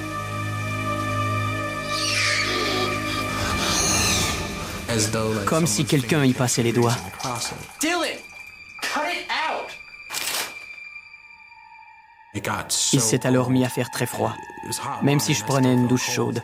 Comme 5.47 5.67
si 5.67 5.85
quelqu'un 5.85 6.25
y 6.25 6.33
passait 6.33 6.63
les 6.63 6.73
doigts. 6.73 6.97
Dylan, 7.81 8.19
cut 8.83 9.01
it 9.13 9.27
out. 9.31 9.71
Il 12.93 13.01
s'est 13.01 13.27
alors 13.27 13.51
mis 13.51 13.65
à 13.65 13.69
faire 13.69 13.91
très 13.91 14.07
froid, 14.07 14.35
même 15.03 15.21
si 15.21 15.35
je 15.35 15.45
prenais 15.45 15.73
une 15.73 15.89
douche 15.89 16.11
chaude. 16.11 16.43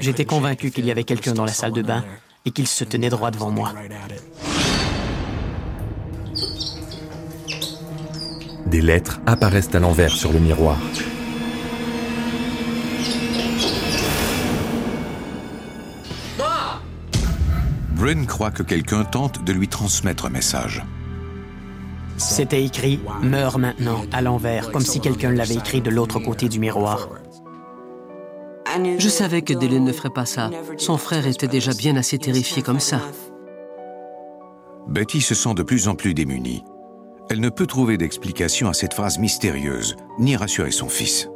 J'étais 0.00 0.24
convaincu 0.24 0.70
qu'il 0.70 0.86
y 0.86 0.90
avait 0.90 1.04
quelqu'un 1.04 1.32
dans 1.32 1.44
la 1.44 1.52
salle 1.52 1.72
de 1.72 1.82
bain 1.82 2.04
et 2.44 2.50
qu'il 2.50 2.66
se 2.66 2.84
tenait 2.84 3.10
droit 3.10 3.30
devant 3.30 3.50
moi. 3.50 3.72
Des 8.66 8.80
lettres 8.80 9.20
apparaissent 9.26 9.74
à 9.74 9.80
l'envers 9.80 10.12
sur 10.12 10.32
le 10.32 10.38
miroir. 10.38 10.78
Bryn 17.90 18.26
croit 18.26 18.50
que 18.50 18.62
quelqu'un 18.62 19.04
tente 19.04 19.44
de 19.44 19.52
lui 19.52 19.68
transmettre 19.68 20.26
un 20.26 20.30
message. 20.30 20.82
C'était 22.16 22.64
écrit 22.64 23.00
Meurs 23.22 23.58
maintenant 23.58 24.02
à 24.12 24.22
l'envers, 24.22 24.70
comme 24.70 24.82
si 24.82 25.00
quelqu'un 25.00 25.30
l'avait 25.30 25.54
écrit 25.54 25.80
de 25.80 25.90
l'autre 25.90 26.18
côté 26.18 26.48
du 26.48 26.58
miroir. 26.58 27.08
Je 28.98 29.08
savais 29.08 29.42
que 29.42 29.52
Dylan 29.52 29.84
ne 29.84 29.92
ferait 29.92 30.10
pas 30.10 30.26
ça. 30.26 30.50
Son 30.78 30.96
frère 30.96 31.26
était 31.26 31.48
déjà 31.48 31.74
bien 31.74 31.96
assez 31.96 32.18
terrifié 32.18 32.62
comme 32.62 32.80
ça. 32.80 33.00
Betty 34.88 35.20
se 35.20 35.34
sent 35.34 35.54
de 35.54 35.62
plus 35.62 35.88
en 35.88 35.94
plus 35.94 36.14
démunie. 36.14 36.64
Elle 37.32 37.40
ne 37.40 37.48
peut 37.48 37.66
trouver 37.66 37.96
d'explication 37.96 38.68
à 38.68 38.74
cette 38.74 38.92
phrase 38.92 39.18
mystérieuse, 39.18 39.96
ni 40.18 40.36
rassurer 40.36 40.70
son 40.70 40.90
fils. 40.90 41.30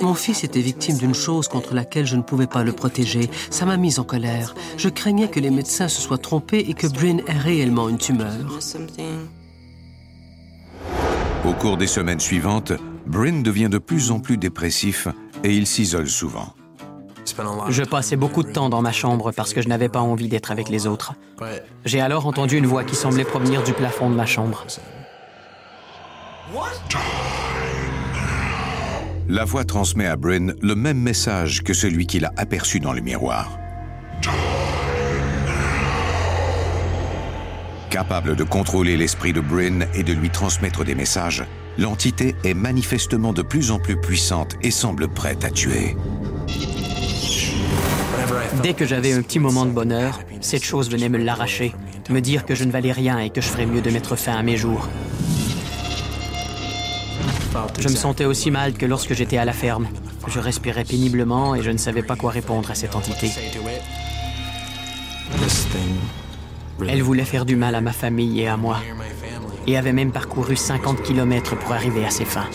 Mon 0.00 0.14
fils 0.14 0.44
était 0.44 0.60
victime 0.60 0.96
d'une 0.96 1.12
chose 1.12 1.48
contre 1.48 1.74
laquelle 1.74 2.06
je 2.06 2.14
ne 2.14 2.22
pouvais 2.22 2.46
pas 2.46 2.62
le 2.62 2.70
protéger. 2.70 3.28
Ça 3.50 3.66
m'a 3.66 3.76
mise 3.76 3.98
en 3.98 4.04
colère. 4.04 4.54
Je 4.76 4.88
craignais 4.88 5.26
que 5.26 5.40
les 5.40 5.50
médecins 5.50 5.88
se 5.88 6.00
soient 6.00 6.18
trompés 6.18 6.64
et 6.68 6.74
que 6.74 6.86
Bryn 6.86 7.18
ait 7.26 7.36
réellement 7.36 7.88
une 7.88 7.98
tumeur. 7.98 8.60
Au 11.44 11.52
cours 11.54 11.76
des 11.76 11.88
semaines 11.88 12.20
suivantes, 12.20 12.74
Bryn 13.08 13.42
devient 13.42 13.70
de 13.72 13.78
plus 13.78 14.12
en 14.12 14.20
plus 14.20 14.36
dépressif 14.36 15.08
et 15.42 15.52
il 15.52 15.66
s'isole 15.66 16.08
souvent. 16.08 16.54
Je 17.68 17.82
passais 17.84 18.16
beaucoup 18.16 18.42
de 18.42 18.50
temps 18.50 18.68
dans 18.68 18.82
ma 18.82 18.92
chambre 18.92 19.32
parce 19.32 19.54
que 19.54 19.62
je 19.62 19.68
n'avais 19.68 19.88
pas 19.88 20.00
envie 20.00 20.28
d'être 20.28 20.50
avec 20.50 20.68
les 20.68 20.86
autres. 20.86 21.14
J'ai 21.84 22.00
alors 22.00 22.26
entendu 22.26 22.56
une 22.56 22.66
voix 22.66 22.84
qui 22.84 22.94
semblait 22.94 23.24
provenir 23.24 23.62
du 23.62 23.72
plafond 23.72 24.10
de 24.10 24.14
ma 24.14 24.26
chambre. 24.26 24.64
La 29.28 29.44
voix 29.44 29.64
transmet 29.64 30.06
à 30.06 30.16
Bryn 30.16 30.54
le 30.60 30.74
même 30.74 30.98
message 30.98 31.62
que 31.62 31.72
celui 31.72 32.06
qu'il 32.06 32.24
a 32.24 32.32
aperçu 32.36 32.80
dans 32.80 32.92
le 32.92 33.00
miroir. 33.00 33.58
Capable 37.88 38.36
de 38.36 38.44
contrôler 38.44 38.96
l'esprit 38.96 39.32
de 39.32 39.40
Bryn 39.40 39.86
et 39.94 40.02
de 40.02 40.12
lui 40.12 40.30
transmettre 40.30 40.84
des 40.84 40.94
messages, 40.94 41.44
l'entité 41.78 42.34
est 42.42 42.54
manifestement 42.54 43.32
de 43.32 43.42
plus 43.42 43.70
en 43.70 43.78
plus 43.78 44.00
puissante 44.00 44.56
et 44.62 44.70
semble 44.70 45.08
prête 45.08 45.44
à 45.44 45.50
tuer. 45.50 45.96
Dès 48.60 48.74
que 48.74 48.84
j'avais 48.84 49.12
un 49.12 49.22
petit 49.22 49.38
moment 49.38 49.64
de 49.64 49.70
bonheur, 49.70 50.20
cette 50.40 50.64
chose 50.64 50.90
venait 50.90 51.08
me 51.08 51.18
l'arracher, 51.18 51.74
me 52.10 52.20
dire 52.20 52.44
que 52.44 52.54
je 52.54 52.64
ne 52.64 52.70
valais 52.70 52.92
rien 52.92 53.18
et 53.18 53.30
que 53.30 53.40
je 53.40 53.48
ferais 53.48 53.66
mieux 53.66 53.80
de 53.80 53.90
mettre 53.90 54.16
fin 54.16 54.34
à 54.34 54.42
mes 54.42 54.56
jours. 54.56 54.88
Je 57.78 57.88
me 57.88 57.94
sentais 57.94 58.24
aussi 58.24 58.50
mal 58.50 58.74
que 58.74 58.86
lorsque 58.86 59.14
j'étais 59.14 59.38
à 59.38 59.44
la 59.44 59.52
ferme. 59.52 59.88
Je 60.28 60.38
respirais 60.38 60.84
péniblement 60.84 61.54
et 61.54 61.62
je 61.62 61.70
ne 61.70 61.78
savais 61.78 62.02
pas 62.02 62.16
quoi 62.16 62.30
répondre 62.30 62.70
à 62.70 62.74
cette 62.74 62.94
entité. 62.94 63.30
Elle 66.88 67.02
voulait 67.02 67.24
faire 67.24 67.44
du 67.44 67.56
mal 67.56 67.74
à 67.74 67.80
ma 67.80 67.92
famille 67.92 68.40
et 68.40 68.48
à 68.48 68.56
moi, 68.56 68.78
et 69.66 69.76
avait 69.76 69.92
même 69.92 70.12
parcouru 70.12 70.56
50 70.56 71.02
km 71.02 71.56
pour 71.56 71.72
arriver 71.72 72.04
à 72.04 72.10
ses 72.10 72.24
fins. 72.24 72.48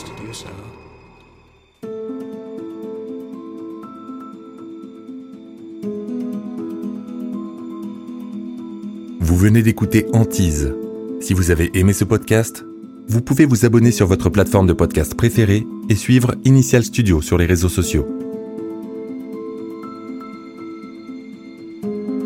Vous 9.37 9.43
venez 9.43 9.61
d'écouter 9.61 10.07
Antise. 10.13 10.73
Si 11.21 11.35
vous 11.35 11.51
avez 11.51 11.69
aimé 11.77 11.93
ce 11.93 12.03
podcast, 12.03 12.65
vous 13.07 13.21
pouvez 13.21 13.45
vous 13.45 13.67
abonner 13.67 13.91
sur 13.91 14.07
votre 14.07 14.31
plateforme 14.31 14.65
de 14.65 14.73
podcast 14.73 15.13
préférée 15.13 15.63
et 15.89 15.95
suivre 15.95 16.33
Initial 16.43 16.83
Studio 16.83 17.21
sur 17.21 17.37
les 17.37 17.45
réseaux 17.45 17.69
sociaux. 17.69 18.07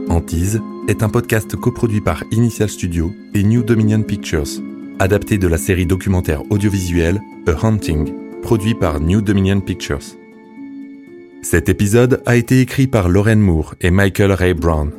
Antise 0.08 0.62
est 0.88 1.04
un 1.04 1.10
podcast 1.10 1.58
coproduit 1.58 2.00
par 2.00 2.24
Initial 2.32 2.70
Studio 2.70 3.12
et 3.34 3.44
New 3.44 3.62
Dominion 3.62 4.04
Pictures, 4.04 4.62
adapté 5.00 5.38
de 5.38 5.50
la 5.50 5.58
série 5.58 5.86
documentaire 5.86 6.50
audiovisuelle 6.50 7.20
A 7.46 7.68
Hunting, 7.68 8.10
produit 8.42 8.74
par 8.74 9.02
New 9.02 9.22
Dominion 9.22 9.60
Pictures. 9.60 10.16
Cet 11.42 11.68
épisode 11.68 12.24
a 12.26 12.38
été 12.38 12.62
écrit 12.62 12.88
par 12.88 13.10
Lauren 13.10 13.36
Moore 13.36 13.76
et 13.82 13.92
Michael 13.92 14.32
Ray 14.32 14.54
Brown. 14.54 14.92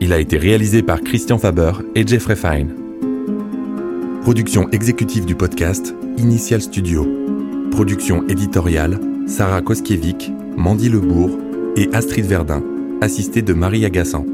Il 0.00 0.12
a 0.12 0.18
été 0.20 0.36
réalisé 0.36 0.82
par 0.82 1.00
Christian 1.00 1.38
Faber 1.38 1.72
et 1.94 2.06
Jeffrey 2.06 2.36
Fine. 2.36 2.74
Production 4.22 4.68
exécutive 4.70 5.24
du 5.24 5.34
podcast, 5.34 5.94
Initial 6.18 6.60
Studio. 6.60 7.06
Production 7.70 8.26
éditoriale, 8.28 9.00
Sarah 9.26 9.62
Koskiewicz, 9.62 10.30
Mandy 10.56 10.90
Lebourg 10.90 11.30
et 11.76 11.88
Astrid 11.94 12.26
Verdun, 12.26 12.62
assistée 13.00 13.40
de 13.40 13.54
Marie 13.54 13.86
Agassan. 13.86 14.26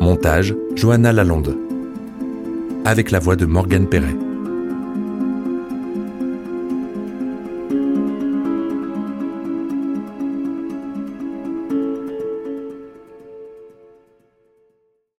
Montage, 0.00 0.54
Johanna 0.74 1.12
Lalonde. 1.12 1.56
Avec 2.86 3.10
la 3.10 3.18
voix 3.18 3.36
de 3.36 3.44
Morgane 3.44 3.86
Perret. 3.86 4.16